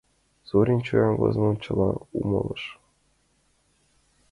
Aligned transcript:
Зорин 0.49 0.79
чоян 0.85 1.13
возымым 1.21 1.55
чыла 1.63 1.89
умылыш. 2.19 2.63